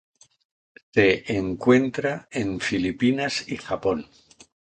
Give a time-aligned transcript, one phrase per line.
[0.95, 4.07] Se encuentra en Filipinas y Japón.